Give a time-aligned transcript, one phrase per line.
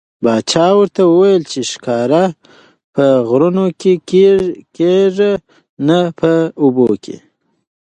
[0.23, 2.11] پاچا ورته وویل چې ښکار
[2.95, 3.93] په غرونو کې
[4.81, 5.31] کېږي
[5.87, 6.31] نه په
[6.63, 7.17] اوبو کې.